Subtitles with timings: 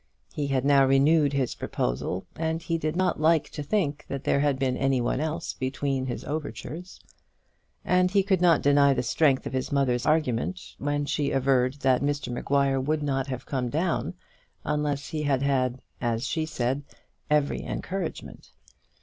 [0.33, 4.39] He had now renewed his proposal, and he did not like to think that there
[4.39, 6.99] had been any one else between his overtures.
[7.85, 12.01] And he could not deny the strength of his mother's argument when she averred that
[12.01, 14.13] Mr Maguire would not have come down there
[14.63, 16.81] unless he had had, as she said,
[17.29, 18.49] every encouragement.